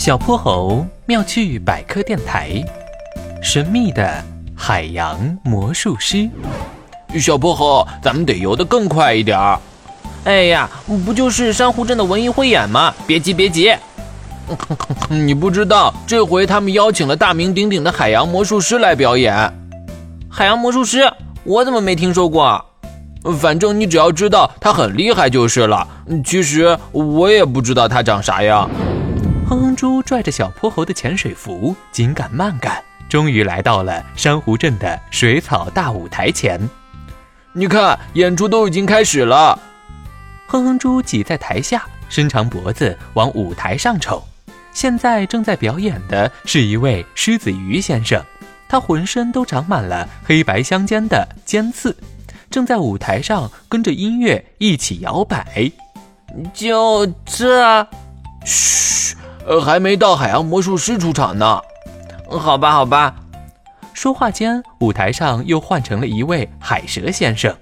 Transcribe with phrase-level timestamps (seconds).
[0.00, 2.64] 小泼猴妙趣百科电台，
[3.42, 4.10] 神秘的
[4.56, 6.26] 海洋魔术师。
[7.18, 9.60] 小泼猴，咱们得游得更快一点儿。
[10.24, 10.70] 哎呀，
[11.04, 12.94] 不就是珊瑚镇的文艺汇演吗？
[13.06, 13.76] 别急，别急。
[15.10, 19.52] 你不知道，这回他们邀请了大名鼎鼎的海洋魔术师来表演。
[20.30, 21.12] 海洋魔术师，
[21.44, 22.64] 我怎么没听说过？
[23.38, 25.86] 反正你只要知道他很厉害就是了。
[26.24, 28.66] 其实我也不知道他长啥样。
[29.80, 36.60] 猪拽着小泼猴的潜水服，紧赶慢赶，终于来到了珊瑚镇的水草大舞台前。
[37.54, 39.58] 你看，演出都已经开始了。
[40.48, 44.22] 哼哼猪挤在台下，伸长脖子往舞台上瞅。
[44.70, 48.22] 现在正在表演的是一位狮子鱼先生，
[48.68, 51.96] 他浑身都长满了黑白相间的尖刺。
[52.50, 55.72] 正在舞台上跟着音乐一起摇摆，
[56.52, 57.88] 就这，
[58.44, 58.99] 嘘，
[59.50, 61.60] 呃，还没到海洋魔术师出场呢。
[62.30, 63.12] 好吧，好吧。
[63.92, 67.52] 说话间，舞台上又换成了一位海蛇先生，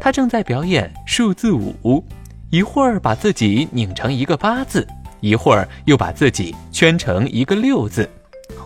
[0.00, 2.04] 他正在表演数字舞，
[2.50, 4.84] 一会儿把自己拧成一个八字，
[5.20, 8.10] 一会儿又把自己圈成一个六字。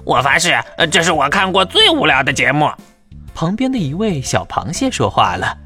[0.03, 0.59] 我发誓，
[0.91, 2.71] 这是我看过最无聊的节目。
[3.35, 5.59] 旁边的一位小螃蟹说话了。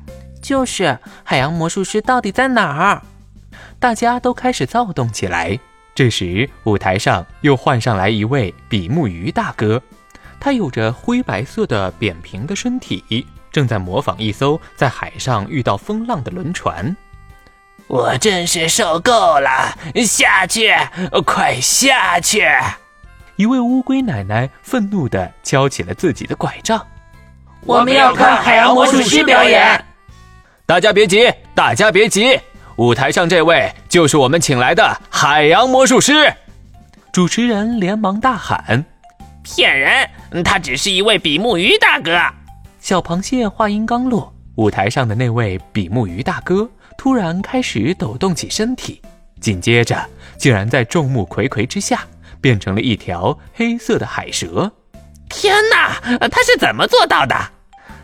[0.43, 3.03] 就是海洋魔术师到底在哪儿？
[3.79, 5.57] 大家都开始躁动起来。
[5.97, 9.81] 这时，舞台上又换上来一位比目鱼大哥，
[10.39, 16.95] 他有着灰白色的扁平的身体，正在模仿一艘在海上遇到风浪的轮船。
[17.87, 19.75] 我真是受够了！
[20.05, 20.71] 下去，
[21.25, 22.45] 快下去！
[23.37, 26.87] 一位乌龟奶奶愤怒地敲起了自己的拐杖。
[27.63, 29.83] 我们要看海洋魔术师表演。
[30.67, 32.39] 大家别急，大家别急，
[32.77, 36.33] 舞台上这位就是我们请来的海洋魔术师。
[37.11, 38.85] 主持人连忙大喊
[39.43, 40.43] ：“骗人！
[40.45, 42.21] 他只是一位比目鱼大哥。”
[42.79, 49.01] 小螃蟹话音刚落，舞台上的那位比目鱼大哥突然开始抖动起身体，
[49.41, 50.05] 紧接着
[50.37, 52.01] 竟然在众目睽睽之下
[52.43, 54.71] 变成了一条黑色的海蛇。
[55.31, 57.35] 天哪，他是怎么做到的？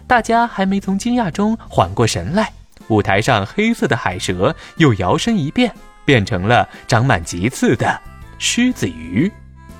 [0.06, 2.50] 大家还没从惊讶中缓过神来，
[2.92, 7.98] 舞台上黑色的海蛇又摇身一变，变成了长满棘刺的
[8.38, 9.32] 狮子鱼。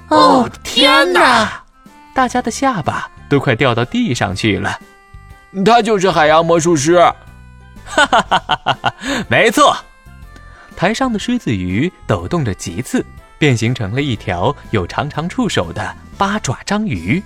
[0.09, 1.63] 哦天哪！
[2.15, 4.81] 大家的下巴都快掉到地上去了。
[5.63, 6.97] 他就是海洋魔术师。
[7.85, 8.95] 哈哈哈哈哈！
[9.29, 9.77] 没错，
[10.75, 13.05] 台上的狮子鱼抖动着棘刺，
[13.39, 17.23] 变形成了一条有长长触手的八爪章鱼。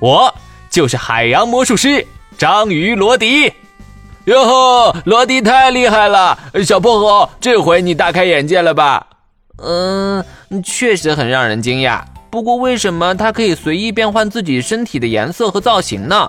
[0.00, 0.34] 我
[0.68, 2.04] 就是海洋魔术师。
[2.36, 3.52] 章鱼罗迪，
[4.28, 6.38] 哟呵，罗迪太厉害了！
[6.62, 9.06] 小泼猴，这回你大开眼界了吧？
[9.56, 10.22] 嗯，
[10.62, 12.02] 确实很让人惊讶。
[12.28, 16.28] 不过，为什么他可以随意变换自己身体的颜色和造型呢？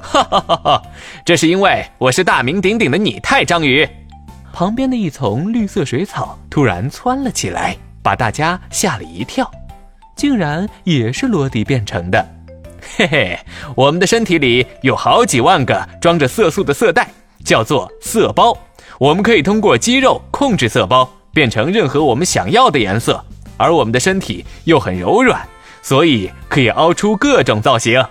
[0.00, 0.82] 哈哈哈哈！
[1.24, 3.88] 这是因为我是大名鼎鼎的拟态章鱼。
[4.52, 9.48] 旁边的一丛绿色水草突然窜了起来，把大家吓了一跳，
[10.16, 12.35] 竟然也是罗迪变成的。
[12.96, 13.38] 嘿嘿，
[13.74, 17.08] 我们的身体里有好几万个装着色素的色带，
[17.44, 18.56] 叫做色包。
[18.98, 23.22] 我们可以通过肌肉控制色包，变成任何我们想要的颜色。
[23.58, 25.46] 而我们的身体又很柔软，
[25.82, 28.04] 所以可以凹出各种造型。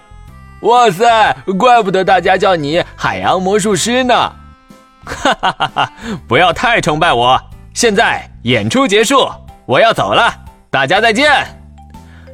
[0.61, 4.13] 哇塞，怪不得大家叫你海洋魔术师呢！
[5.05, 5.93] 哈哈哈哈！
[6.27, 7.39] 不要太崇拜我。
[7.73, 9.29] 现在演出结束，
[9.67, 10.33] 我要走了，
[10.71, 11.31] 大家再见。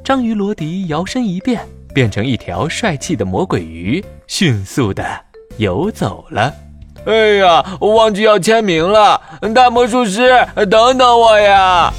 [0.03, 1.67] 章鱼罗迪摇身一变。
[1.93, 5.03] 变成一条帅气的魔鬼鱼，迅速的
[5.57, 6.53] 游走了。
[7.05, 9.19] 哎呀，我忘记要签名了，
[9.55, 11.91] 大魔术师，等等我呀！